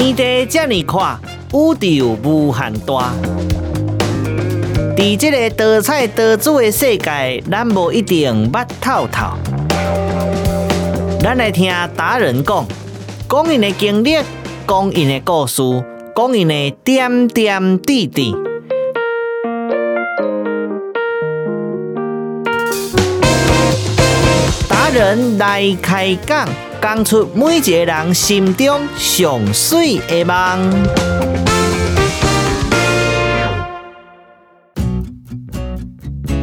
[0.00, 1.20] 天地这么宽，
[1.52, 3.12] 宇宙无限大。
[4.96, 9.36] 在这个多彩多姿的世界，咱无一定捌透透。
[11.20, 12.66] 咱来听达人讲，
[13.28, 14.16] 讲因的经历，
[14.66, 15.62] 讲因的故事，
[16.16, 18.34] 讲因的点点滴滴。
[24.66, 26.48] 达人来开讲，
[26.80, 30.72] 讲出每一个人心中上水的梦。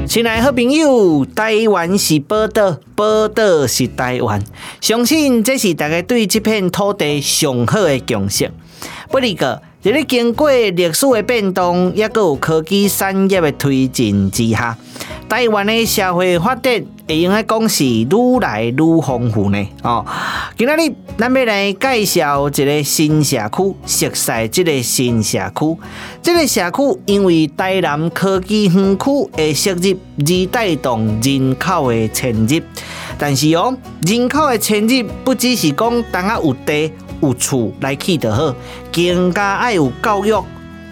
[0.08, 4.44] 亲爱好朋友，台湾是宝岛，宝岛是台湾。
[4.80, 8.52] 相信这是大家对这片土地上好的共识。
[9.10, 14.76] 不过，在你经过历史的变动，也阁有科技产业的推进之下，
[15.30, 19.68] 台湾的社会发展会用来讲是愈来愈丰富呢。
[19.84, 20.04] 哦，
[20.58, 25.78] 今仔日咱要来介绍一个新社区，熟悉这个新社区。
[26.24, 32.60] 这个社区因为台南科技园区的设立而带动人口的迁入，
[33.20, 38.56] 但是哦，人口的迁入不只是讲当下有地有厝来去就好，
[38.92, 40.44] 更加爱有教育、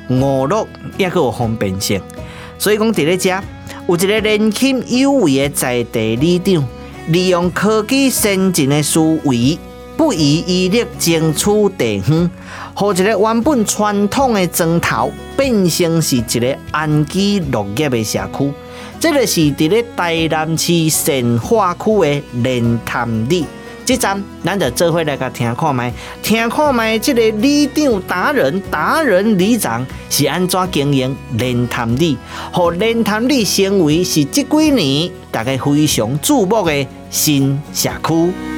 [0.10, 2.02] 娱乐，也阁有方便性。
[2.58, 3.42] 所以讲，伫咧遮。
[3.88, 6.68] 有一个年轻有为的在地里长，
[7.10, 9.60] 利用科技先进的思维，
[9.96, 12.28] 不遗余力争取地方，
[12.74, 18.52] 和一个原本传统的庄头变成是一个安居乐业的社区。
[19.00, 23.46] 这个是伫咧台南市善化区的莲潭里。
[23.86, 32.18] 这站，咱就做伙来个听看麦，听看麦，这个里长达人达人里长是安怎经营莲潭里，
[32.52, 38.55] 和莲潭里成为是这几年大家非常注目的新社区。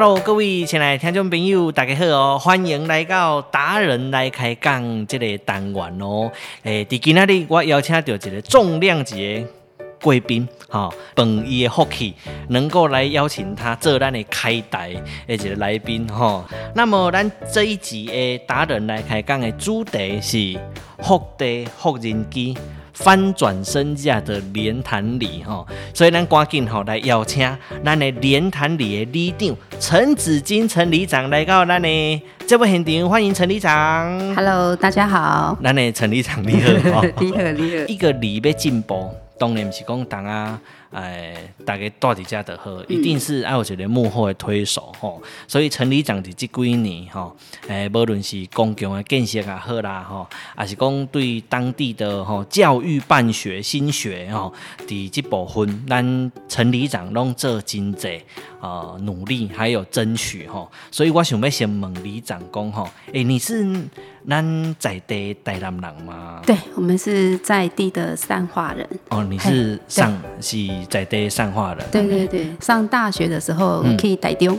[0.00, 2.38] Hello，各位亲爱的听众朋友，大家好哦！
[2.38, 6.32] 欢迎来到达人来开讲这个单元哦。
[6.62, 9.46] 诶，在今天我邀请到一个重量级的
[10.00, 12.14] 贵宾，哈、哦，本伊的福气
[12.48, 14.94] 能够来邀请他做咱的开台
[15.26, 16.44] 的一个来宾，哈、哦。
[16.74, 20.58] 那么，咱这一集的达人来开讲的主题是
[21.02, 22.56] 福地福人机。
[22.94, 25.64] 翻转身价的莲潭里哈，
[25.94, 27.48] 所以咱赶紧吼来邀请
[27.84, 34.34] 咱的莲潭里的里长陈子金陈里长来到咱的这位现场，欢迎陈里长。
[34.34, 35.56] Hello，大家好。
[35.62, 37.84] 咱的陈里长 你好，你好你好。
[37.86, 40.60] 一个里要进步，当然不是讲当啊。
[40.90, 47.36] 哎，大家到底家的喝，一定是爱有一个幕后的推手吼，所以陈里长的这几年吼，
[47.68, 54.52] 哎，无论是公共的建设也好啦吼，还是讲对当地的吼教育办学新学吼，
[54.84, 58.20] 伫这部分，咱陈里长拢做真济
[58.60, 63.64] 呃努力，还有争取吼，所以我想要先问里长讲吼，哎，你是
[64.28, 66.42] 咱在地台南人吗？
[66.44, 68.84] 对，我们是在地的善化人。
[69.10, 70.79] 哦，你是上是。
[70.88, 74.58] 在地上化的，对对对，上大学的时候可以台中，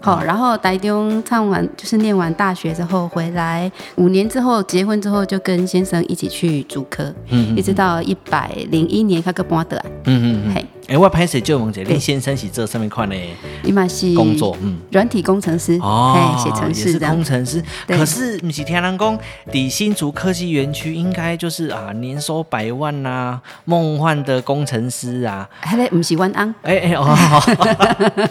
[0.00, 10.66] 好、嗯，然后台中唱完就是念完大学之后回来，五年之后结婚之后就跟先生一起去主科，嗯，嗯，一直到一百零一年他个搬的，嗯嗯，嘿。
[10.88, 13.16] 哎，我拍摄就问一下，林先生是做什么款的？
[13.62, 17.62] 伊嘛是工作，嗯，软体工程师哦，写程式的工程师。
[17.86, 19.18] 可是不是听人讲，
[19.50, 25.48] 底新竹科技园区应该就是啊，年收百万呐、啊，梦幻的工程师啊。
[25.60, 26.54] 还咧，不是阮翁。
[26.62, 27.06] 哎哎哦，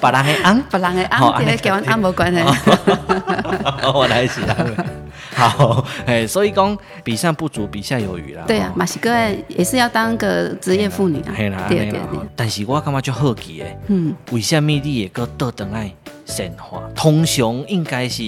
[0.02, 2.42] 别人的翁，别人的翁，这个跟阮翁无关系。
[3.94, 4.42] 我来是
[5.50, 8.44] 好，哎，所以讲比上不足，比下有余啦。
[8.48, 9.12] 对啊，马西哥
[9.48, 11.34] 也是要当个职业妇女啊。
[11.68, 12.08] 对对啦。
[12.36, 15.92] 但是我感觉就好奇诶，嗯，为什么你也个倒转来
[16.26, 16.82] 神化？
[16.96, 18.24] 通常应该是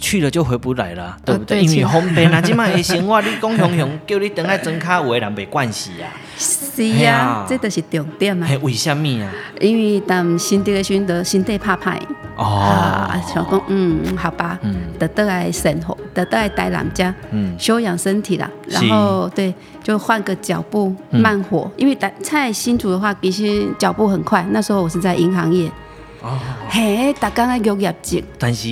[0.00, 1.62] 去了就回不来了，对不对？
[1.62, 6.08] 因为方便啊，即卖的生活，你讲雄雄叫你等下装卡，有的人没关系啊。
[6.36, 8.48] 是啊，这都是重点啊。
[8.62, 9.30] 为什么啊？
[9.60, 11.98] 因为当新地的选择，新地怕歹
[12.36, 19.54] 哦，想讲嗯，好吧，嗯，得倒来生活，得倒来待人家，嗯，休养身体啦，然后对。
[19.82, 21.62] 就换个脚步，慢活。
[21.64, 24.46] 嗯、因为在在新竹的话，其实脚步很快。
[24.50, 25.72] 那时候我是在银行业，
[26.20, 26.38] 哦，
[26.68, 28.22] 嘿，大家在有业绩。
[28.38, 28.68] 但是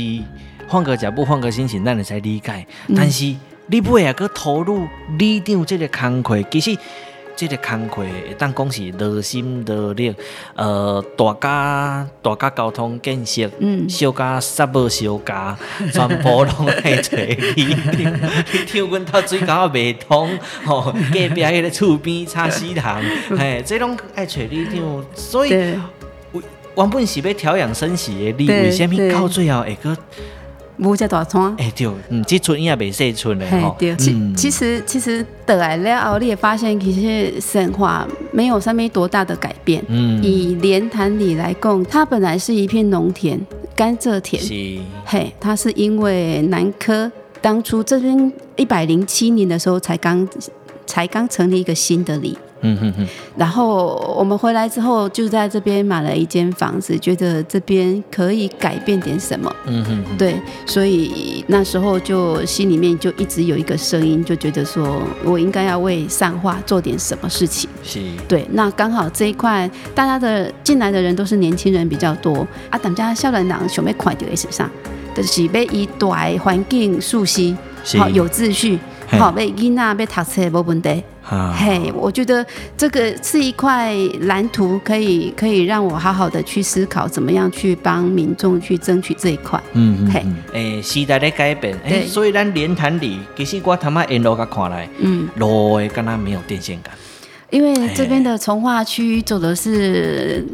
[0.69, 2.67] 换个脚步，换个心情，咱会使理解。
[2.89, 3.35] 嗯、但是
[3.67, 4.87] 你不会个投入
[5.19, 6.77] 里长这个工作，其实
[7.35, 10.15] 这个工课会当讲是热心热力，
[10.57, 15.57] 呃，大家大家交通建设，嗯，小家啥无小家，
[15.93, 17.37] 全部拢爱找你。
[17.57, 20.29] 你 听阮头水沟未通，
[20.65, 22.85] 吼，隔壁迄个厝边差死人，
[23.39, 29.97] 嘿，这拢爱找你听，所以原本是要调养生息的你，为什么到最后会个？
[30.79, 33.77] 无遮大餐，哎、欸、对，嗯，这村也未细村嘞吼。
[33.79, 39.85] 对，其其实其实得来了后，你会发现其实神话没有啥物多大的改变。
[39.89, 43.41] 嗯，以莲潭里来讲，它本来是一片农田，
[43.75, 44.41] 甘蔗田。
[44.43, 44.79] 是。
[45.05, 47.11] 嘿，它是因为南科
[47.41, 50.29] 当初这边一百零七年的时候才刚
[50.87, 52.39] 才刚成立一个新的里。
[52.61, 53.07] 嗯哼哼，
[53.37, 59.55] 然后我们回来之后，就在这边买了一间房子，觉得这边可以改变点什么。
[59.67, 67.69] 嗯哼哼，对，所以那时候就心里面就一直有一个声音，就觉得说我应该要为善化做点什么事情。
[67.83, 72.47] 是，对，那刚好这一块大家的进来的人都是年轻人比较多。
[72.71, 74.69] 啊，大家少年人想要快点时尚，
[75.15, 76.09] 就是要以大
[76.43, 77.57] 环境熟悉，
[77.97, 78.79] 好有秩序，
[79.09, 81.03] 好要囡仔要读册没问题。
[81.59, 82.45] 嘿我觉得
[82.75, 89.63] 这个是一块蓝图，可以可以让我好好的去思考，怎么样去帮民众去争取这一块。
[89.75, 96.95] 嗯嗯，嘿，诶，时代的改变，诶对，所以咱莲潭里，其实我他妈沿路甲看来，嗯，路诶，敢若没有电线杆。
[97.51, 100.45] 因为这边的从化区走的是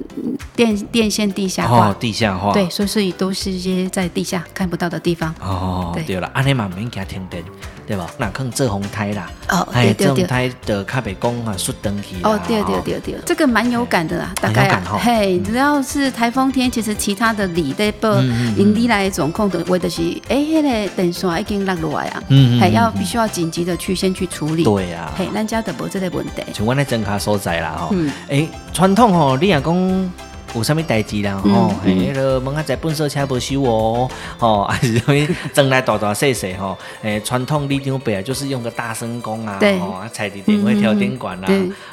[0.54, 5.32] 电电线地下化，哦、地下化，对，所以都是一些在地下看不到的地方。
[5.40, 7.42] 哦，对，对了，安尼嘛免惊停电，
[7.86, 8.06] 对吧？
[8.18, 12.16] 那可能遮风台啦，哦，对对对，遮风台的卡北工啊，摔灯去。
[12.22, 18.06] 哦，对对对对，这个蛮有感的啦，大概啊，嘿，只要是台风天，其实其他的里的不
[18.56, 24.64] 引力来总控的，为的是哎，那个电线已经落落来啊，嗯，还要必须要紧急的去先去处理。
[24.64, 26.42] 对呀，嘿，咱家的无这个问题。
[26.84, 27.94] 增卡所在啦吼，
[28.28, 30.10] 哎，传统吼，你若讲
[30.54, 35.26] 有啥物代志啦吼，诶，迄个门下在粪扫车无收哦，吼，还 是啥物？
[35.52, 41.48] 装来大大细细吼，诶，传统里长伯啊，就是用个大声公啊，吼，啊，踩伫电话调电管啦，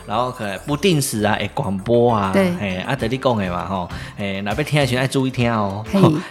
[0.06, 5.84] 然后可不定时啊，会广播啊，诶，啊，得你讲的嘛吼，诶，若要听的时阵爱注意听哦，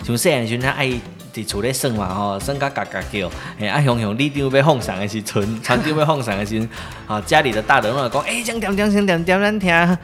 [0.05, 0.91] 像细汉时阵爱。
[1.33, 6.69] 伫厝咧耍嘛吼，耍甲嘎嘎叫，嘿啊，雄雄里长要放上的时阵，村长要放上的时阵，
[7.07, 9.99] 啊，家里的大人拢会讲，哎，讲点点点点咱听，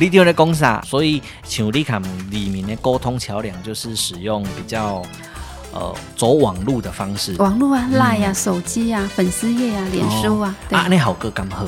[0.00, 0.82] 里长咧讲啥？
[0.86, 5.02] 所以像你看里面的沟通桥梁，就是使用比较
[5.74, 11.66] 呃走网路的方式，网路啊，Line 啊，手机啊，粉丝页啊，脸书啊，啊，那好歌刚好。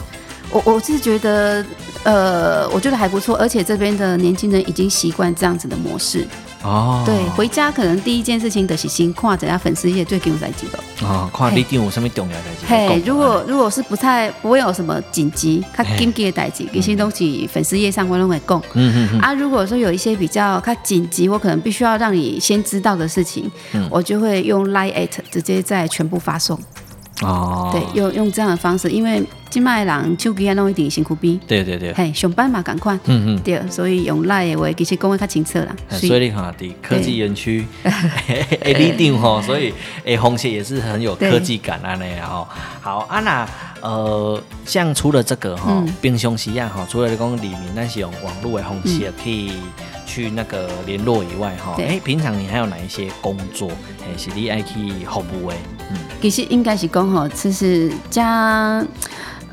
[0.50, 1.64] 我我是觉得，
[2.04, 6.26] 呃，我觉得还不错，而且这边的年轻人已经习惯这样子的模式。
[6.64, 10.84] 哦，对，回家可能第一件事情就是先看这家粉丝页最代志了。
[11.02, 12.66] 哦，看里长有什么重要代志。
[12.66, 18.62] 嘿，如果如果是不太不会有什么紧急、较紧急的代志，这些东西粉丝页上我都会讲。
[18.74, 19.20] 嗯嗯嗯。
[19.20, 26.56] 啊，如果说有一些比较较紧急，我可能必须要让你先知道的事情，嗯、我就会用 Line@ 直接在全部发送。
[27.22, 29.22] 哦，对，用用这样的方式，因为
[29.52, 35.76] 今卖人手机啊拢一定辛苦逼，对对对，嘿，上班嘛赶快，嗯嗯，对，所以用赖的话其实讲得较清楚啦。
[35.90, 42.48] 所以你看，伫科技园区， 诶，里定吼，所以诶，红鞋也是很有科技感啊那样吼。
[42.80, 43.46] 好，啊那，
[43.82, 49.52] 呃，像除了这个哈，平常时啊哈，除了讲里面那些用网络的红鞋可以
[50.06, 55.56] 去那个联络以外哈，哎，平常你还有哪一些工作，哎，是你爱去服务的？
[55.90, 55.98] 嗯。
[56.22, 58.82] 其实应该是讲吼，其实家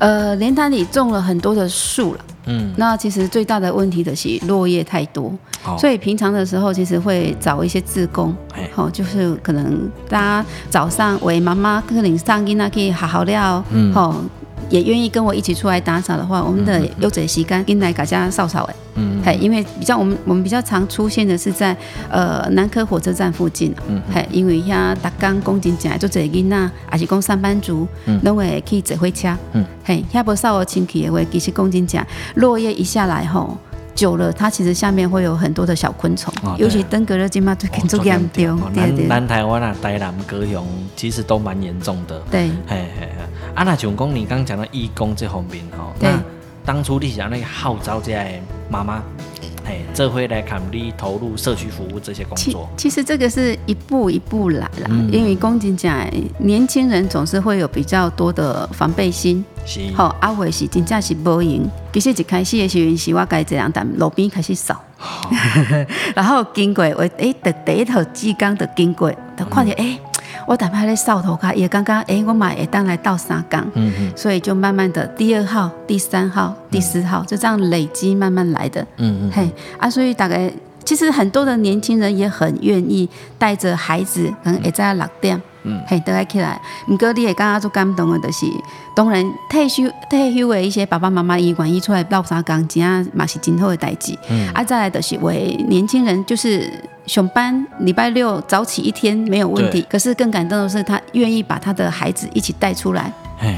[0.00, 5.32] 呃莲潭里种了很多的树了，嗯，那其实最大的问题的是落叶太多，
[5.64, 8.34] 哦、所以平常的时候其实会找一些志工，
[8.74, 14.24] 好、哦，就是可能大家早上喂妈妈可能上囡仔可以好好料，嗯，好、哦。
[14.70, 21.76] 也愿意跟我一起出来打扫的话，我们的优者时间跟来大家扫扫哎，嗯，嘿，因为比较我们我们比较常出现的是在
[22.08, 32.04] 呃南科火车站附近，嗯，嘿，因为遐达刚工进进来做这囡仔，还是讲上班族，嗯，拢会去坐火车，嗯，嘿，遐不扫好清气的话，其实工真正
[32.36, 33.58] 落叶一下来吼。
[34.00, 38.58] 久了，它其实下面会有很多的小昆虫，尤其登革热金嘛最严重。
[38.72, 40.66] 南南台湾啊，台南高雄
[40.96, 42.18] 其实都蛮严重的。
[42.30, 43.08] 对，嘿嘿嘿。
[43.54, 46.18] 啊，那像讲你刚刚讲到义工这方面哈，那
[46.64, 49.02] 当初你想那个号召这些妈妈。
[49.70, 54.88] 哎，这回来考虑投入社区服务这些工作，其实这个是一步一步来啦。
[54.88, 56.04] 嗯、因为公斤讲，
[56.38, 59.44] 年轻人总是会有比较多的防备心。
[59.64, 61.70] 是，好、哦，阿伟是真正是无用。
[61.92, 65.06] 其实一开始的时候是我该这样，但路边开始扫，哦、
[66.16, 70.00] 然后经过我诶，的第一头鸡缸的经过，就看见诶。
[70.02, 70.09] 嗯
[70.46, 80.50] 我打牌在扫头卡，也刚刚哎，我买也当来倒三缸，嗯嗯，所以就慢慢的第二号、第三号、第四号、嗯、就这样累积慢慢来的，嗯嗯，嘿啊，所以大概
[80.84, 85.40] 其实很多的年轻人也很愿意带着孩子，可能也在六点。
[85.62, 86.58] 嗯，嘿，都爱起来。
[86.88, 88.46] 毋过你会感觉最感动的，就是
[88.96, 94.16] 当然退休 退休的一些爸爸妈妈，伊愿意出来倒三工，真啊嘛是真好的代志。
[94.30, 96.72] 嗯，啊，再来就是为年轻人，就是
[97.10, 99.84] 上班礼拜六早起一天没有问题。
[99.90, 103.12] 可是更感动的是，他愿意把他的孩子一起带出来。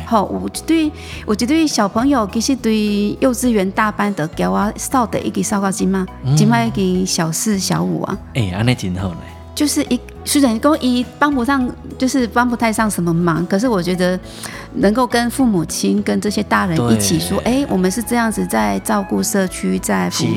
[0.06, 0.90] 好，我对，
[1.26, 8.18] 我觉得小朋友其实对幼稚园大班的教我扫的一个扫个金嘛，金嘛一个小四小五啊。
[8.32, 9.16] 哎、欸，安尼真好嘞。
[9.54, 10.00] 就是一。
[10.24, 11.68] 虽然说一帮不上，
[11.98, 14.18] 就是帮不太上什么忙，可是我觉得
[14.74, 20.28] 能够跟父母亲、跟这些大人一起说，哎对，我们是这样子在照顾社区，在服务。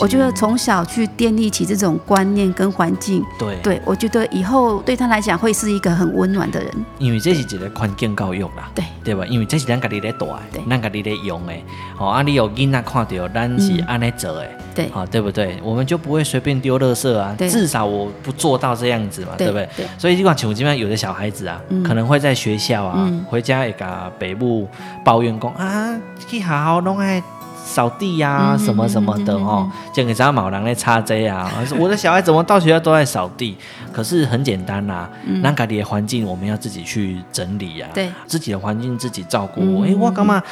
[0.00, 6.70] 我觉得从小去建立起这种观念跟环境，对，对我觉得以后对他来讲会是一个很温暖的人。
[6.98, 9.24] 因为这是一个环境教育啦，对对吧？
[9.26, 10.26] 因为这是咱家己在带，
[10.68, 11.52] 咱家己在用的。
[11.98, 15.58] 哦，啊，你有囡仔看到，咱是安尼做的，对，好，对不对？
[15.62, 19.68] 我们就不会随便丢垃圾啊，至少我不做到这样子嘛，对不对？
[19.98, 24.68] 所以，尽管像这边有的小孩子啊，可能会在学校啊，回家甲爸母
[25.04, 25.94] 抱怨讲啊，
[26.28, 27.22] 去好好弄哎，
[27.64, 31.50] 扫地呀，什么什么的哦，就给咱某人来擦这啊。
[31.78, 33.56] 我的小孩怎么到学校都在扫地？
[33.92, 35.08] 可是很简单呐，
[35.42, 39.82] 那家里的环境我们要自己去整理呀，对，自己的环境自己照顾。
[39.82, 40.42] 哎，我感觉？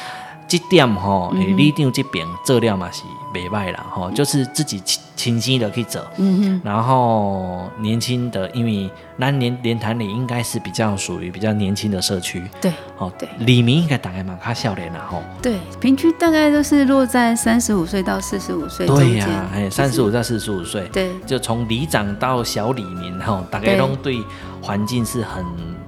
[0.47, 24.17] 这点吼，诶，里长这边做了嘛是袂歹啦，吼，就是自己亲亲心的去走，嗯哼，然后年轻的，因为咱连莲潭里应该是比较属于比较年轻的社区，对，哦对，李明应该大概蛮较少年啦，吼，对，平均大概都是落在三十五岁到四十五岁，对呀，哎，三十五到四十五岁，对，就从里长到小李明，吼，大概都对
[24.61, 25.45] 环境是很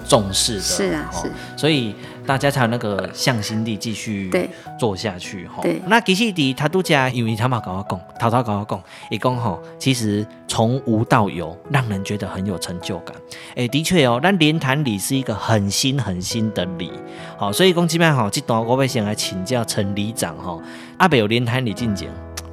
[0.08, 1.96] 重视的，是啊，是，所以。
[2.26, 4.32] 大家才有那个向心力继续
[4.80, 5.64] 做下去哈。
[5.88, 13.16] 那其实的他都家，因为他嘛跟我讲，偷偷跟我讲，一讲哈，其实从无到有，让人觉得很有成就感。
[13.56, 16.92] 哎，的确哦，那莲潭里是一个很新很新的里，
[17.38, 20.60] 好，所以讲这边哈，这段我要先来请教陈里长哈，
[20.98, 22.10] 阿北有莲潭里进前，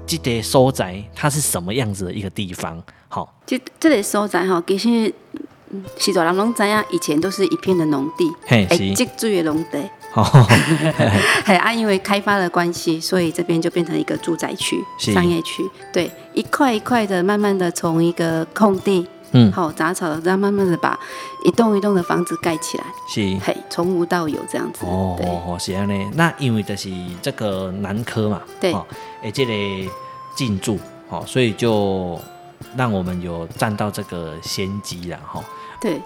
[0.07, 2.83] 这个所在它是什么样子的一个地方？
[3.09, 5.15] 好，这这个所在哈，其实。
[5.97, 9.79] 许多人拢知影，以前都是一片的农地，哎，积水的农地。
[11.47, 15.62] 嘿，啊，因为开发的关系，所以这边就变成一个住宅区、是商业区。
[15.93, 20.99] 对，一块一块的，慢慢的从一个空地，嗯，好杂草，然后慢慢的把
[21.45, 22.85] 一栋一栋的房子盖起来。
[23.09, 24.85] 是，嘿，从无到有这样子。
[24.85, 26.11] 哦，哦，是安尼。
[26.15, 26.91] 那因为就是
[27.23, 28.75] 这个南科嘛，对，
[29.23, 29.89] 哎，这里
[30.35, 30.77] 进驻，
[31.09, 32.21] 好，所以就
[32.77, 35.41] 让我们有占到这个先机了，哈。
[35.80, 36.00] 对，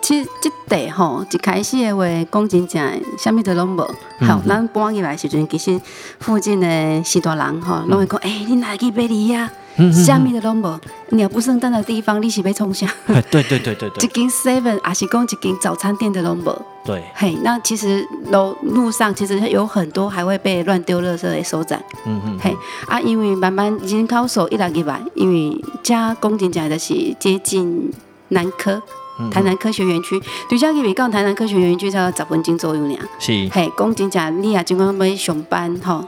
[0.00, 3.82] 其实这地吼一开始的话讲真正，啥物都拢无。
[4.20, 5.80] 好，咱搬进来时阵，其实
[6.18, 9.50] 附近的许多人吼拢会讲，哎，你来去买哩呀？
[9.92, 10.80] 啥物都拢无，
[11.10, 12.88] 鸟不生蛋的地方，你是要创啥？
[13.30, 13.90] 对对对对对。
[14.02, 16.62] 一间 seven，也是讲一间早餐店的拢无。
[16.84, 17.04] 对。
[17.14, 21.80] 嘿，那其实路路上其实有很多还会被乱丢垃圾的所在。
[22.06, 22.38] 嗯嗯。
[22.40, 22.56] 嘿，
[22.88, 27.92] 啊，因为慢慢人口数一来一来，因为家讲真正的是接近
[28.30, 28.82] 南科。
[29.30, 32.96] 台南科学园区，对家去比讲台南科学园区才十分钟左右呢。
[33.18, 36.04] 是，嘿，讲真正你也尽管要上班吼，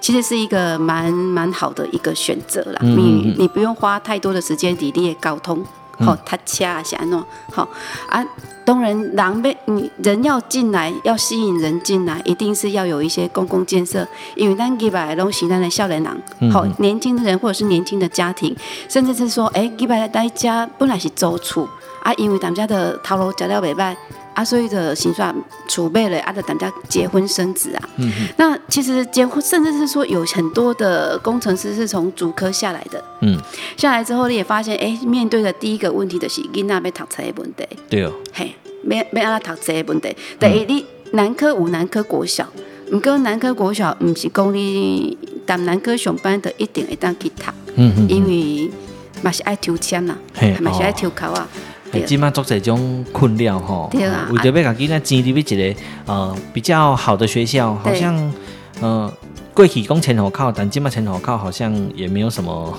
[0.00, 2.78] 其实是一个蛮蛮好的一个选择啦。
[2.82, 5.64] 嗯、你你不用花太多的时间你你的交通，
[6.00, 7.68] 吼、嗯，他掐是安怎，好
[8.08, 8.24] 啊。
[8.64, 14.06] 当然，人被你人要进来，要吸引人进来，一定是要有一些公共建设。
[14.34, 18.54] 因为咱几百拢是，咱的少年人，好、嗯、年轻的人或者是年轻的家庭，
[18.86, 21.66] 甚至是说，哎、欸，几百来家本来是租厝。
[22.02, 23.94] 啊，因为咱们家的头路食了袂歹，
[24.34, 25.34] 啊，所以就先算
[25.66, 27.88] 储备了，啊，就咱们家结婚生子啊。
[27.96, 33.02] 嗯哼那其实结婚，甚至是说有很多的工程师是从主科下来的。
[33.20, 33.38] 嗯。
[33.76, 37.66] 下来之后，你也发现，哎、欸，面对的第一个问题就是囡仔要读册的问题。
[37.90, 38.12] 对哦。
[38.32, 40.16] 嘿，要要安怎读册的问题。
[40.38, 42.46] 第一，你南科有南科国小，
[42.92, 47.42] 毋过南科国小毋是讲你当南科上班的一定会当去读。
[47.74, 48.08] 嗯嗯。
[48.08, 48.70] 因为
[49.22, 50.16] 嘛是爱抽签啦，
[50.60, 51.48] 嘛是爱抽考啊。
[52.06, 53.90] 今嘛做这种困扰吼，
[54.30, 58.32] 为着要甲囡仔挤入一个呃比较好的学校，好像
[58.80, 59.12] 呃
[59.54, 62.78] 过去讲前后考，但今嘛前后考好像也没有什么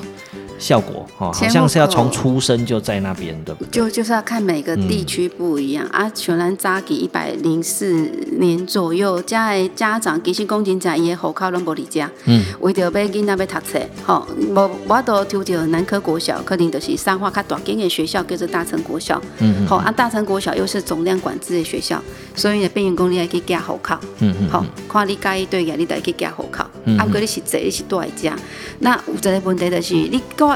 [0.60, 6.12] 效果哦，好像是要从出生就在那边的，就就是要看每个地区不一样、嗯、啊。
[6.14, 7.92] 像咱早期一百零四
[8.38, 22.04] 年左右，家的家长其实讲真正伊的户口拢无离家，嗯，为着要囡仔要读册，吼，无我都抽着南科国小，可能就是三化较大间的学校叫做大成国小，嗯好啊，大成国小又是总量管制的学校，
[22.36, 28.36] 所以呢，变员工你还可以加户口，嗯嗯，好，看你介意对个，你就可以加户口，嗯、啊，不过你是坐你是住在遮，
[28.80, 30.49] 那有一个问题就是你个。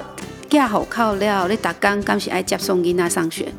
[0.53, 3.51] 架好靠了，你打工刚是爱接送囡仔上学，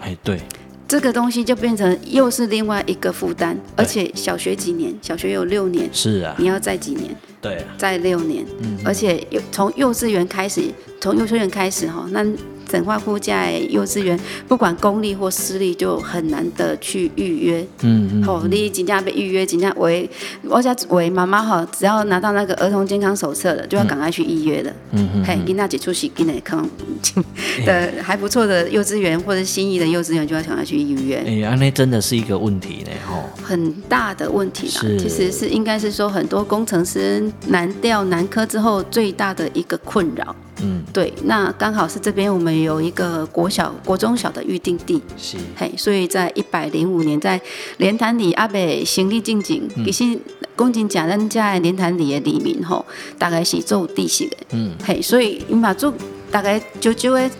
[0.00, 0.40] 哎，对，
[0.88, 4.92] 这个东西就变成又是另外一个负担，而且小学几年？
[5.00, 7.14] 小学有六年，是啊，你要再几年？
[7.40, 10.62] 对啊，再六年，嗯，而且幼从幼稚园开始，
[11.00, 12.26] 从幼稚园开始哈，那。
[12.70, 17.66] 整化铺在幼稚园，不管公立或私立，就很难得去预约。
[17.82, 18.22] 嗯嗯。
[18.22, 20.08] 好、嗯，你尽量被预约，尽量为
[20.44, 24.72] 我家为妈妈哈，只要拿到那个儿童健康手册了，就要赶快去预约了。
[24.92, 25.24] 嗯嗯。
[25.24, 26.68] 嘿，给那几出席给那可能
[27.66, 31.16] 的还不错的幼稚园或者心仪的幼稚园，就要赶快去预约。
[31.26, 33.24] 哎呀，那真的是一个问题呢，吼。
[33.42, 40.34] 很大的问题啦，其实是应该是说很多工程师难调南科之后最大的一个困扰。
[40.62, 47.40] 嗯，对，那刚好是这边我们有一个国小、国中小的预定地，是，嘿，所以在一百零五年，在
[47.78, 50.18] 莲潭里阿北行李进境，其实
[50.54, 52.84] 公斤甲人家莲潭里的里民吼，
[53.18, 55.92] 大概是做地势的，嗯，嘿，所以你把做
[56.30, 57.30] 大概就就会。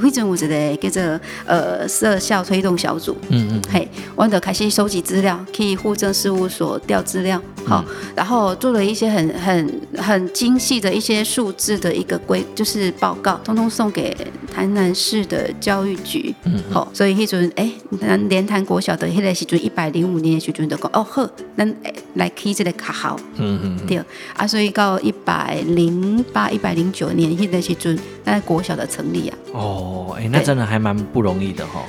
[0.00, 14.16] 会整我这个叫做呃社校推动小组，嗯嗯，嘿，我就开始收集资料，去户政事务所调资料，好，嗯、然后做了一些很很很精细的一些数字的一个规，就是报告，通通送给
[14.54, 21.74] 台南市的教育局，嗯，好，所以迄阵哎，咱莲潭国小的迄个时阵一百零五年的时阵就讲哦好，咱
[22.14, 24.00] 来开这个卡号，嗯嗯，对，
[24.36, 30.06] 啊，所以到一百零八、一百零九年迄个时阵，那国小的成立啊，哦。
[30.08, 31.82] 哦，哎，那真的还蛮不容易的哈。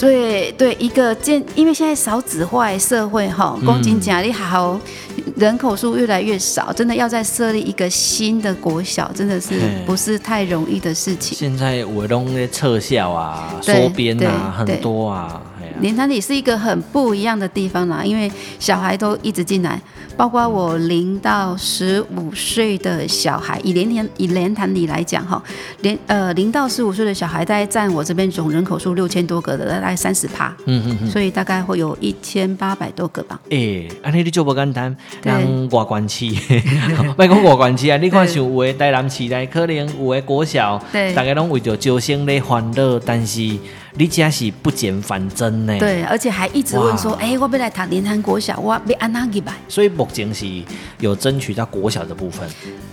[0.00, 4.80] 对对，一个建，因为现在少子化社会哈，公斤奖励好，
[5.36, 11.36] 人口数越来越少，真的要再设立一个新的国小，真的是不是太容易的事情。
[11.36, 15.42] 现在我弄的特效啊、缩编啊很多啊。
[15.80, 19.80] 连潭里是一个很不一样的地方啦，因为小孩都一直进来，
[20.14, 25.42] 包括我零到十五岁的小孩，以连潭以连潭里来讲哈，
[25.80, 33.40] 连呃零到十五岁的小孩大概占我这边总人口数六千多个的大概三十趴，嗯嗯嗯，所以大概会有一千八百多个吧。
[33.50, 36.26] 哎，安尼你就不简单，人外管市，
[37.16, 43.56] 别讲外管市啊，你看像有的台南市内可能有的国小，对，大家拢为着招生咧烦恼，但是。
[43.96, 45.76] 你家是不减反增呢？
[45.78, 50.46] 对，而且还一直问说：“哎、欸，我要来读莲潭国小，我要安哪去办？”所以目前是
[51.00, 52.48] 有争取到国小的部分。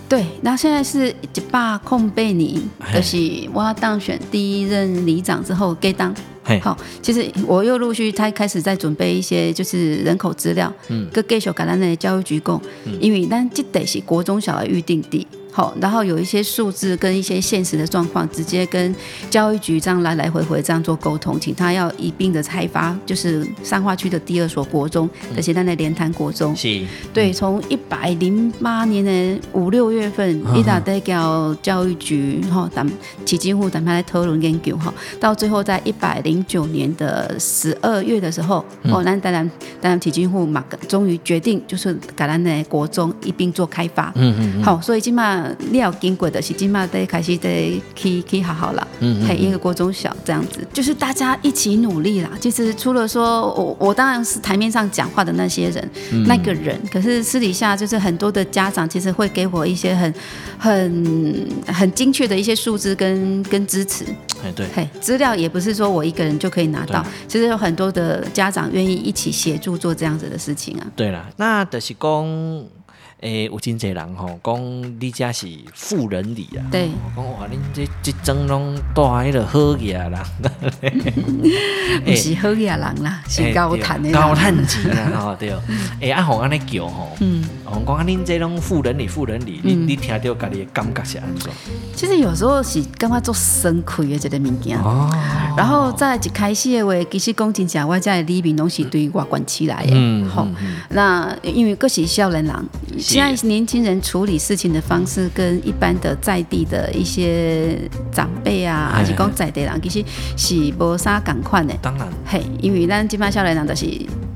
[0.08, 3.16] 对，那现在是一把空被你，就是
[3.52, 6.14] 我当选第一任里长之后给当。
[6.62, 15.26] 好，其实我又陆续才开始在准备一些就是人口资料，嗯，跟继续跟咱的教育局讲，嗯、因为咱这得是国中小的预定地。
[15.58, 18.94] 好，然后有一些数字跟一些现实的状况，直接跟
[19.28, 26.54] 教育局这样来来回回这样做沟通，请他要一并的开发，就是三化区的第二所国中，而且在那莲潭国中。
[26.54, 26.80] 是。
[27.12, 32.88] 对，从一百零八年的五六月份，一打在叫教育局哈，咱
[33.24, 44.12] 基金会咱们来讨论研究哈，到最后在一百零九年的十二月的时候，哦，那当然当然基金户嘛，终于决定就是把咱的国中一并做开发。
[44.14, 44.62] 嗯嗯。
[44.62, 45.47] 好，所以今嘛。
[45.70, 52.30] 你要经过的是今嘛得开始得去去好好了，嗯，还一个国中小这样子，就是大家一起努力啦。
[52.40, 60.14] 其实除了说我我当然是台面上讲话的那些人，嗯、那个人，可是私底下就是很多的家长其实会给我一些很
[60.58, 64.04] 很很精确的一些数字跟跟支持。
[64.44, 70.86] 哎，对，嘿，资料也不是说我一个人就可以拿到，其实有很多的家长愿意一起协助做这样子的事情啊。
[70.94, 72.77] 对了，那的是讲。
[73.20, 76.88] 诶、欸，有真侪人吼，讲你遮是富人里啊，对。
[76.88, 80.24] 讲对哇，恁这即种拢带迄个好嘢啦，
[82.06, 85.52] 毋是好嘢人啦，欸、是高谈的高谈钱啦，吼对，
[86.00, 91.50] 诶，阿红安尼叫吼，嗯，红讲啊，恁这种富人里，富人里，你你听到家己的感觉是安怎？
[91.94, 95.10] 其实有时候是感觉做生亏的这个物件，哦，
[95.56, 100.46] 然后在一开始的话，其实讲真正，我家的里面拢是对外关起来的，嗯，好，
[100.90, 102.54] 那因为各是少年人。
[102.98, 107.78] 现在年轻人处理事情的方式，跟一般的在地的一些
[108.10, 110.04] 长辈啊，还是讲在地人，其实
[110.36, 111.74] 是无啥共款的。
[111.80, 113.86] 当然，嘿，因为咱这帮少年人都是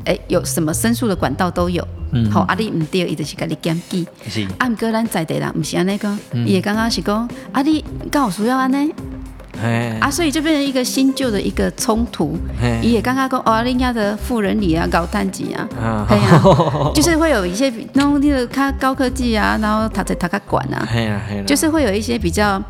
[0.04, 1.86] 哎、欸，有什么申诉的管道都有。
[2.12, 4.06] 嗯，好，啊，你唔对，伊就是甲你检举。
[4.28, 4.46] 是。
[4.58, 8.92] 啊，毋过咱在地人毋是安尼讲，伊会刚刚是讲，啊，你刚好需要安尼。
[10.00, 12.36] 啊，所以就变成一个新旧的一个冲突。
[12.82, 15.68] 伊也刚刚讲，哦，人家的富人里啊，高碳级啊，
[16.08, 16.42] 对呀，
[16.92, 20.88] 就是会有一些那种那个他高科技啊，然后他在他个管啊，
[21.46, 22.60] 就是会有一些比较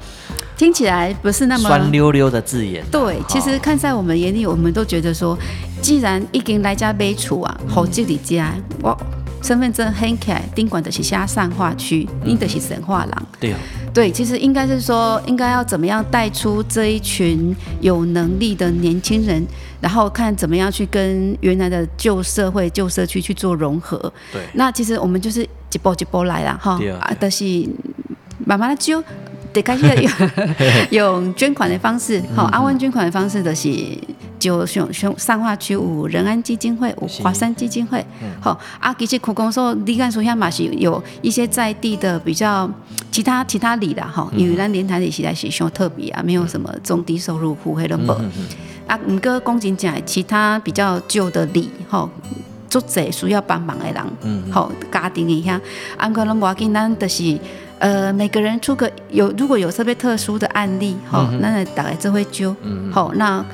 [0.62, 2.84] 听起来不是那么酸溜溜的字眼。
[2.88, 5.36] 对，其实看在我们眼里，我们都觉得说，
[5.80, 8.96] 既然已经来家买厝啊，好这里家，我
[9.42, 13.26] 身份证掀起来，宾馆的是下善化区，你的是神话廊。
[13.40, 13.56] 对。
[13.92, 19.44] 对，其实应该是说，应该要怎么样带出这一群有能力的年轻人，
[19.80, 23.98] 然后看怎么样去跟原来的旧社会、旧社区去做融合。
[24.32, 27.44] 对，那其实我们就是一步一步来啦，哈，啊，都是
[28.46, 29.02] 慢慢的就
[29.52, 29.86] 得开始
[30.90, 33.68] 用用捐款的方式，好，阿温捐款的方式的是。
[34.42, 38.04] 就上上上化区有仁安基金会，有华山基金会，
[38.40, 42.68] 好、嗯、啊，其实苦工说，你看说下嘛是有一些在地的比较
[43.12, 48.12] 其他其他里的哈，因为咱莲台里实在是相特别啊，没有什么中低收入户，黑人不
[48.88, 52.10] 啊，唔过公斤讲其他比较旧的里哈，
[52.72, 55.60] 做贼需要帮忙的人，嗯好家庭一下，
[55.98, 57.38] 安，可能我跟咱就是
[57.78, 62.56] 呃，每个人出个有如果有特别特殊的案例，好，那大概就会揪，
[62.90, 63.44] 好那。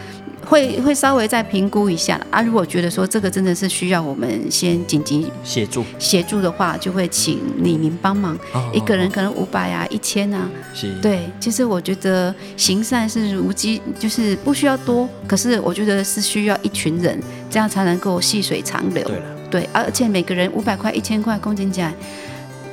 [0.48, 2.18] 会会稍微再评估一下。
[2.30, 5.84] 啊，如果觉得说这个真的是需要我们先紧急协助。
[5.98, 8.37] 协助的话，就会请李明帮忙，
[8.72, 19.04] 一个人可能五百啊，一千啊，是，对，其实我觉得行善是无机，就是不需要多，可是我觉得是需要一群人，这样才能够细水长流。
[19.04, 21.92] 对了，对，而且每个人五百块、一千块，公斤价，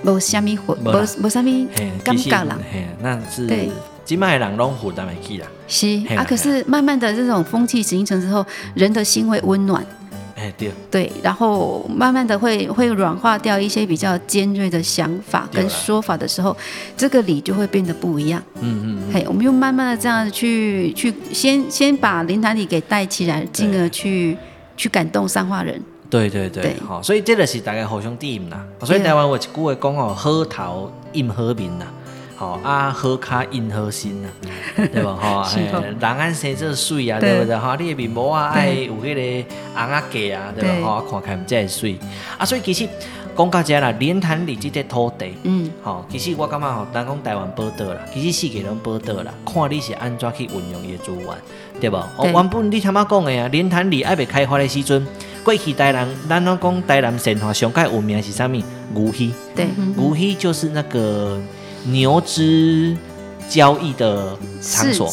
[0.02, 1.50] 没什么活，没没什么
[2.04, 2.58] 尴尬了，
[3.02, 3.70] 那是对。
[4.06, 9.84] 今麦人拢负担袂起啦，是啊，可是慢慢的这种风气形成之后，人的心会温暖，
[10.38, 16.56] 哎对，对，然后慢慢的会会软化掉一些比较尖锐的想法跟说法的时候，
[16.96, 18.40] 这个理就会变得不一样。
[18.62, 24.38] 嗯嗯，嘿，我们用慢慢的这样去去先先把灵台里给带起来，进而去
[24.78, 25.82] 去感动善化人。
[26.08, 28.64] 对对对，好，所以这个是大家互相底应啦。
[28.84, 31.86] 所以台湾有一句话讲哦，喝头应好面呐。
[32.38, 34.28] 好啊，好卡因好心啊，
[34.92, 35.14] 对吧？
[35.16, 37.56] 哈，人安生这水啊，对不对？
[37.58, 41.02] 哈，你的面膜啊，爱有迄个红啊格啊，对吧？
[41.10, 41.98] 哈，看起来唔真水
[42.38, 42.46] 啊。
[42.46, 42.86] 所以其实
[43.38, 51.28] 讲到这啦，莲潭里即块土地，嗯，吼，其实我感觉吼，单讲台湾宝岛啦，其实世界拢宝岛啦，看你是安怎去运用伊的资源，
[51.80, 51.96] 对不？
[51.96, 55.08] 哦，原本你他妈讲的啊，莲潭里还未开发的时阵，
[55.42, 58.52] 过去台南，咱拢讲台南神话上盖有名是啥物？
[58.94, 61.40] 牛墟，对，牛墟就是那个。
[61.86, 62.96] 牛只
[63.50, 65.12] 交易的场所，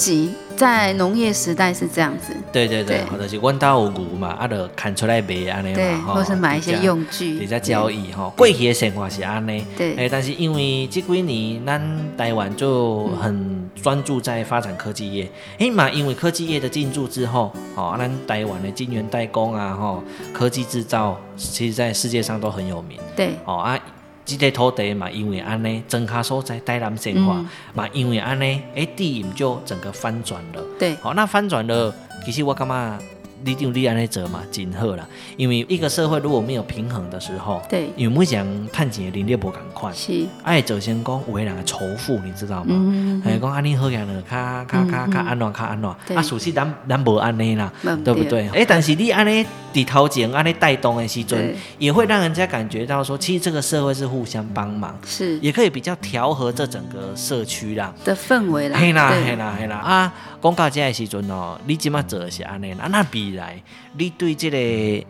[0.56, 2.32] 在农业时代是这样子。
[2.52, 8.30] 对对对，或者是阮家有牛嘛，啊，就砍出来卖安尼嘛，或是买一些用具，你在交易哈。
[8.36, 9.94] 过去的生活是安尼，对。
[9.96, 22.98] 哎，但是因为这几年咱台湾就很专注在发展科技业，哎嘛，因为科技业的进驻之后，哦，咱台湾的晶圆代工啊，哈，科技制造，其实在世界上都很有名。
[23.16, 23.78] 对，哦啊。
[24.24, 27.34] 这个土地嘛，因为安尼，增卡所在台南生活
[27.74, 30.62] 嘛，因为安尼，哎，地就整个翻转了。
[30.78, 32.98] 对，好，那翻转了，其实我感觉？
[33.44, 35.04] 你就你安尼做嘛，真好啦。
[35.36, 42.66] 因为一个社会如果没有平衡的时候，对，因为每讲趁钱的能力不赶快，是，哎，首先讲有的人仇富，你知道吗？
[42.68, 47.72] 嗯嗯讲安尼好样的，卡卡卡卡安怎卡安怎，啊，属实咱咱无安尼啦，
[48.04, 48.48] 对不对？
[48.50, 58.78] 哎，但是你安尼底头前安尼带动的时阵，也会让人家感觉到说，其实这个社会是互相帮忙，是，也可以比较调和这整个社区啦的氛围啦。
[58.78, 60.14] 嘿啦嘿啦嘿啦啊！
[60.42, 63.62] 讲到这个时阵哦，你即马做的是安尼啦，那未来
[63.96, 65.06] 你对这个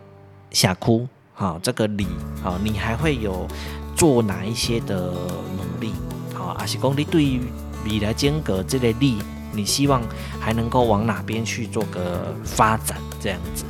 [0.51, 2.07] 社区哈，这个里
[2.43, 3.47] 哈，你还会有
[3.95, 5.91] 做哪一些的努力？
[6.33, 7.41] 好，还是讲你对于
[7.85, 9.17] 未来间隔这个里，
[9.51, 10.01] 你希望
[10.39, 12.97] 还能够往哪边去做个发展？
[13.19, 13.63] 这样子，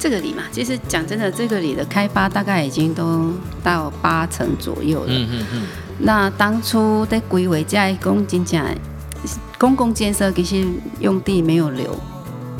[0.00, 3.30] 这个里嘛，其实讲真的，这个里的开发大概已经都
[3.62, 5.08] 到八成左右了。
[5.10, 5.62] 嗯嗯嗯。
[5.98, 8.64] 那当初在规划这一公斤价。
[9.58, 10.66] 公共建设其实
[11.00, 11.94] 用地没有留，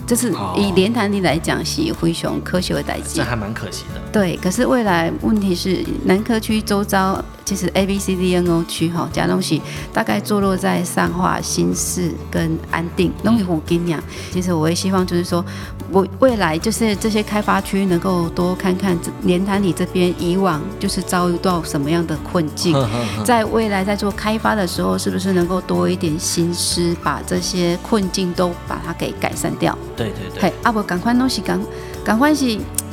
[0.07, 4.01] 就是以莲潭里来讲是灰熊科学的代际，这还蛮可惜的。
[4.13, 7.25] 对，可是未来问题是南科区周遭。
[7.43, 9.61] 其实 A B C D N O 区哈，假东西
[9.93, 14.01] 大概坐落在上化、新市跟安定、农业湖金阳。
[14.31, 15.45] 其实我也希望就是说，
[15.93, 22.77] 我未来就是这些开发区能够多看看莲潭里这边以往就是遭遇到什么样的困境，
[23.25, 29.77] 在未来在做开发的时候，是不是能够多一点心思，把这些困境都把它给改善掉？
[29.97, 30.43] 对对对。
[30.43, 31.61] 嘿，阿伯赶快东西赶。
[32.05, 32.45] 赶快是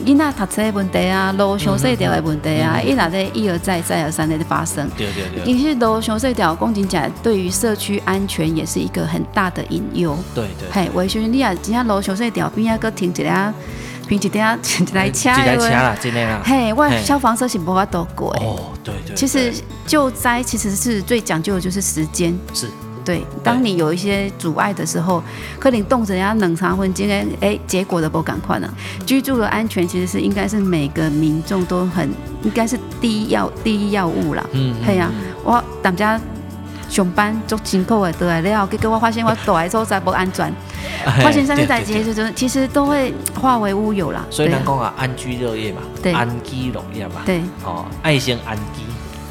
[0.06, 4.88] 囡仔读册的问题啊，路上细条的问题啊，伊那咧一而再再而三的发生。
[4.98, 5.46] 对对对。
[5.46, 10.18] 其实路上细条，讲真正，对于社区安全也是一个很大的隐忧。
[10.36, 10.70] 对对。
[10.72, 13.54] 嘿，为什么你啊，今下路上细条边啊，搁停一辆，
[14.08, 15.30] 停一辆一台车。
[15.30, 16.42] 一台车啦，真的啦。
[16.44, 18.30] 嘿，我消防车是无法度过。
[18.42, 19.16] 哦，对对。
[19.16, 19.52] 其实
[19.88, 22.38] 救灾其实是最讲究的就是时间。
[22.54, 22.68] 是。
[23.08, 25.24] 对，当你有一些阻碍的时候，
[25.58, 28.68] 可能动着人家冷藏分今天哎，结果都不赶快呢。
[29.06, 32.10] 居住的安全其实是应该是每个民众都很
[32.44, 34.46] 应该是第一要第一要务啦。
[34.52, 35.12] 嗯，对呀、啊，
[35.46, 36.20] 我大家
[36.90, 40.52] 上班做辛苦的都来了，结果我发现我躲在所在不安全，
[41.22, 44.26] 发现上面在街就其实都会化为乌有啦。
[44.30, 48.82] 所以人讲啊，安居乐业嘛，对，安居乐业嘛，对，哦，爱先安居。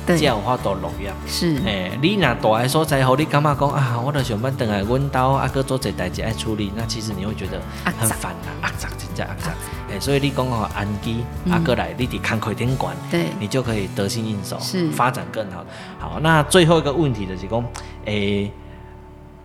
[0.06, 9.50] 这样话都农业是，哎，你若大个所在，好，你感觉讲啊，我着上班等下阮兜啊，搁做这代志爱处理，那其实你会觉得很烦啊，压榨真正压榨，
[9.90, 11.16] 哎，所以你讲吼，安居
[11.50, 14.88] 啊，哥来你伫看开点管，对，你就可以得心应手，是。
[14.90, 15.64] 发展更好。
[15.98, 17.64] 好，那最后一个问题就是讲，
[18.04, 18.50] 诶，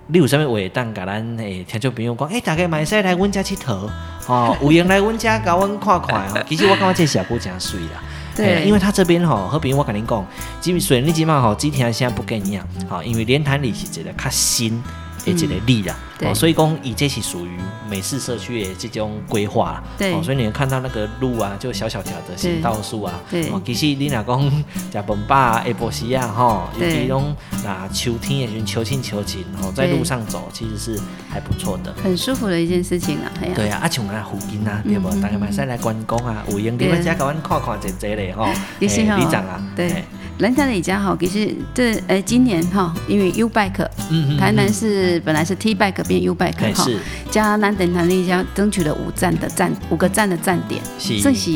[0.08, 3.90] 你有啥物话当甲咱诶听众朋友讲，诶，大家买使来阮遮佚佗，
[4.28, 6.44] 哦，有闲来阮遮甲阮看看哦。
[6.48, 8.04] 其实我感觉这小姑真水啦。
[8.36, 10.26] 对，因为他这边哈，和平我跟您讲，
[10.60, 14.82] 基本水利基本上哈，今天现在不跟你讲，好，因为连潭里是一个较新
[15.26, 15.96] 的一个力啦。
[16.24, 17.50] 哦，所以讲，以这是属于
[17.90, 24.52] 美式社区的这种规划，对，所以你能看到那个路啊，就小小条的行道树啊，对，其实你若讲
[24.94, 35.10] 食饭饱啊，下晡时啊，吼，尤其拢那秋天的时候，秋晴秋晴，哦，在路上走其实是还不错的，很舒服的一件事情啊，对啊，啊像啊附近啊，对不？
[35.22, 40.06] 大家买使来观光啊，有闲你们家甲阮看看真济嘞，吼，李长啊，对，
[40.42, 46.22] 人家的家好，其实这诶今年哈，因为 U Bike，嗯嗯，台南是本来是 T Bike 变。
[46.24, 46.88] U bike 哈，
[47.30, 50.82] 加南等台丽江争取了五站的站五个站的站点，
[51.22, 51.52] 这是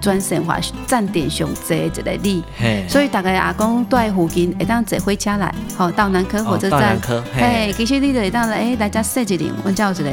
[0.00, 2.42] 专线化站点上这这类例，
[2.88, 6.98] 所以大概阿公住在附近，会当坐火车来，好到南科火车站，
[7.34, 10.10] 嘿，其实你就会当来，诶，大家设一点，我叫一个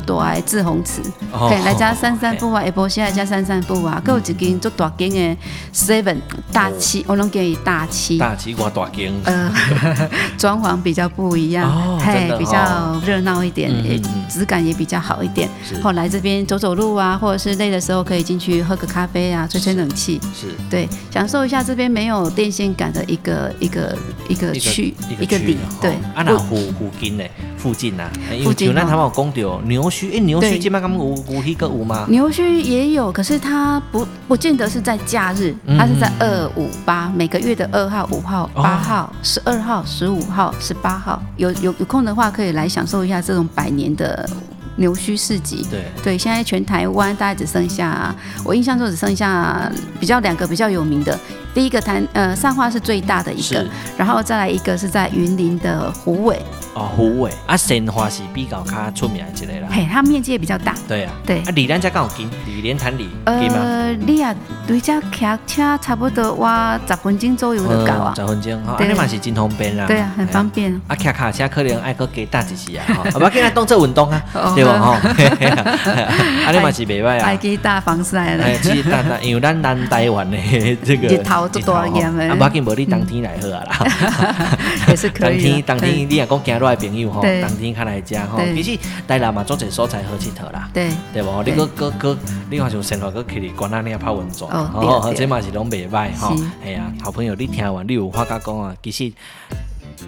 [0.00, 1.00] 做大的滞洪池，
[1.32, 5.36] 嘿，来家散散步啊，下晡时来家散散步啊，还有一间做大间的
[5.72, 6.16] Seven
[6.52, 9.52] 大七，我拢建议大七，大七我大间，呃，
[10.36, 15.48] 装潢比较不一样，嘿，比较热闹一点，也质感也比较好一点。
[15.82, 20.48] 后来这边走走路啊，或者是累的时候可以进去喝个咖啡啊，吹吹冷气，是。
[20.70, 23.96] 对，享受一下这边没有电线杆的一个一个
[24.28, 25.92] 一个区一个里，对。
[26.14, 27.24] 啊，那附附近呢？
[27.56, 28.04] 附近呐，
[28.44, 32.06] 附近那他们有讲到牛墟，哎，牛墟基本上有有那个有吗？
[32.08, 44.28] 牛墟也有，可是它不不见得是在假日，它是在二五八每个月的二号、五号、八号、十二号、十五号、十八号，有有有空的话可以来享受一下这种百年的
[44.76, 45.66] 牛墟市集。
[45.70, 49.70] 对对，现在全台湾大概只剩下，我印象中只剩下
[50.00, 51.18] 比较两个比较有名的。
[51.54, 53.64] 第一个台呃善化是最大的一个，
[53.96, 56.42] 然后再来一个是在云林的虎尾。
[56.74, 59.68] 哦，虎尾啊，善化是比较较出名一个啦。
[59.70, 60.74] 嘿，它面积也比较大。
[60.88, 61.38] 对啊，对。
[61.38, 63.58] 啊，离咱家刚好近，离莲潭里近吗？
[63.62, 64.34] 呃，你啊，
[64.66, 68.12] 对家骑车差不多哇，十分钟左右就到啊。
[68.16, 69.86] 十分钟，哈，你嘛是真方便啦。
[69.86, 70.74] 对啊，很方便。
[70.88, 74.20] 啊，骑卡车可能爱搁加搭一些啊，哈， 不要紧来当做运动啊，
[74.56, 74.76] 对吧？
[74.80, 77.24] 吼，啊，你嘛是袂歹啊。
[77.24, 78.58] 爱去搭防晒的。
[78.58, 80.36] 去搭搭，因为咱南台湾的
[80.84, 81.06] 这个。
[81.06, 82.28] 日头做多严的。
[82.28, 84.58] 啊，不要紧，无你当天来喝啊啦。
[84.88, 85.62] 也是可以。
[85.62, 87.22] 当天，当天你若讲行路的朋友吼。
[87.22, 91.42] 当天看来食吼，其实台南嘛，做些所在好佚佗啦，对对无？
[91.44, 92.16] 你搁搁搁，
[92.50, 96.34] 你看像生活搁去哩，关那里泡温泉，哦，这嘛是拢袂歹吼。
[96.64, 98.74] 哎呀，好朋友，你听完你有话甲讲啊？
[98.82, 99.12] 其实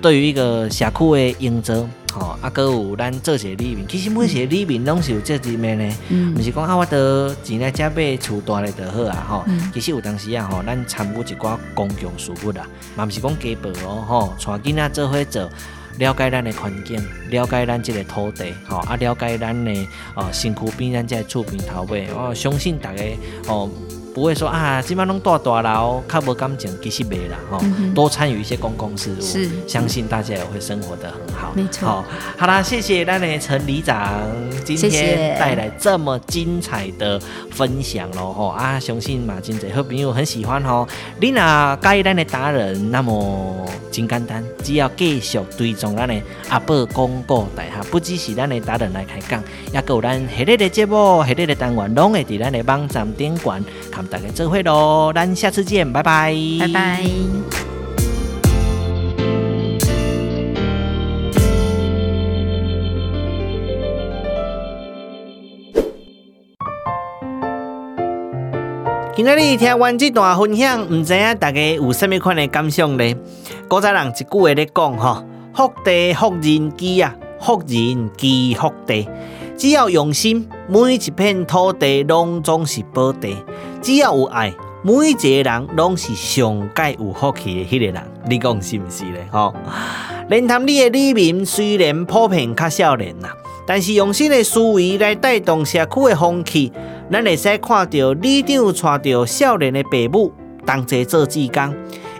[0.00, 1.74] 对于一个社区的营造，
[2.12, 5.84] 吼，啊，搁有咱做些里民，其实每些里民拢是有这一面的，
[6.36, 9.44] 毋是讲啊，我得钱来遮买厝大的就好啊，吼。
[9.72, 15.48] 其实有当时啊，吼，咱参与一寡公共事务啊，嘛毋是讲家暴哦，吼，带囡仔做伙做。
[15.98, 19.72] 了解咱的环境，了解咱这个土地，吼啊，了解咱的
[20.14, 23.02] 哦身躯边咱这厝边头尾，我相信大家
[23.48, 23.70] 哦。
[24.16, 27.60] 不会说啊，基本上都大大楼，较无感情，其实没啦哈。
[27.94, 31.52] 多参与一些公共事务，是相信大家也会生活得很好。
[31.54, 31.86] 没错。
[31.86, 32.04] 好，
[32.38, 34.24] 好啦，谢谢咱的陈里长
[34.64, 40.88] 今天带来这么精彩的分享喽哈啊，相信马金仔和朋友很喜欢哦。
[41.20, 46.14] 你若介意咱的达人，那么真简单，只要继续追踪咱的
[46.48, 53.62] 阿宝广播台哈，不只是咱的达人来开讲，也有咱系列的节目、系列的单元，拢会在咱的网站顶管
[54.06, 57.02] 大家再会喽，咱下次见，拜拜，拜拜。
[69.16, 73.16] 今日听完这段分享，唔知影大家有甚么款的感想呢？
[73.66, 79.08] 古早人一句话咧讲吼，福地福人居啊，福人居福地。
[79.56, 83.34] 只要用心，每一片土地拢总是宝地。
[83.86, 88.02] 只要有爱，每一个人拢是上界有福气的迄个人。
[88.28, 89.24] 你讲是不是咧？
[89.30, 89.54] 吼，
[90.28, 93.28] 莲潭里的里民虽然普遍较少年呐，
[93.64, 96.72] 但是用心的思维来带动社区的风气。
[97.12, 100.32] 咱会使看到里长带着少年的爸母
[100.66, 101.72] 同齐做志工，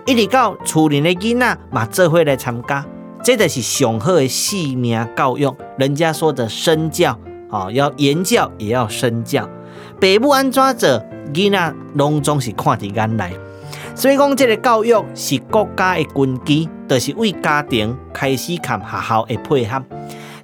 [0.07, 2.87] 一直到厝里的囡仔嘛做伙来参加，
[3.25, 5.53] 这就是上好的性命教育。
[5.79, 7.19] 人家说的身教，
[7.51, 9.51] 哦，要言教也要身教。
[10.01, 11.03] 爸母安怎做，
[11.33, 13.33] 囡仔拢总是看伫眼内。
[13.95, 19.83] 所以讲，这个教育是国家的根基，就是为家庭开始看学校的配合。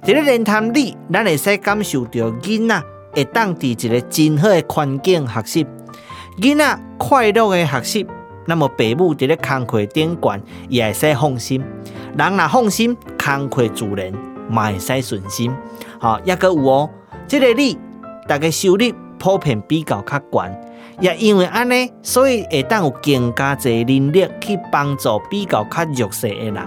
[0.01, 2.83] 在咧莲潭里，咱会使感受到囡仔。
[3.15, 5.67] 会当伫一个真好的环境学习，
[6.41, 8.07] 囡仔快乐的学习，
[8.47, 11.63] 那么父母伫咧工课顶悬也会使放心。
[12.17, 14.11] 人若放心，工课自然
[14.49, 15.53] 嘛会使顺心。
[15.99, 16.89] 好，抑阁有哦，
[17.27, 17.77] 这个你
[18.27, 20.61] 大家收入普遍比较较悬，
[20.99, 26.57] 也因为安尼，所以会当有更加侪能力去帮助比较较弱势的人，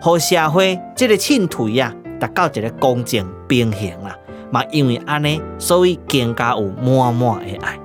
[0.00, 4.16] 和社会这个进退呀，达到一个公正平衡啦。
[4.50, 7.78] 嘛，因为安尼，所以更加有满满的爱。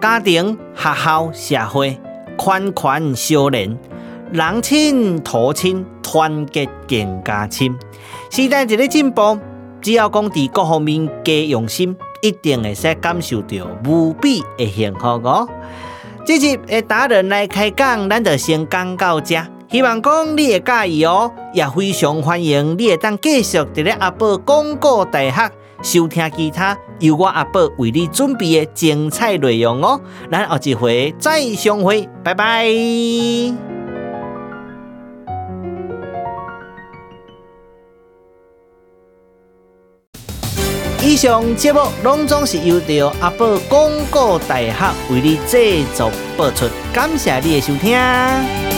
[0.00, 1.98] 家庭、学校、社会，
[2.36, 3.78] 款款相连，
[4.32, 7.76] 人亲土亲，团结更加亲。
[8.30, 9.38] 时代一个进步，
[9.82, 15.46] 只要讲伫各方面加用心，一定会使感受到无比的幸福哦。
[16.24, 19.36] 这集的达人来开讲，咱就先讲到这。
[19.68, 25.50] 希望讲你会介意哦，也非常欢迎你会当继续伫咧阿宝广告大学。
[25.82, 33.81] 收听其他由我阿宝为你准备的精彩内容哦，咱后一回再相会，拜拜。
[41.12, 48.71] 以上节目拢总是由着阿宝广告大学为你制作播出，感谢你的收听。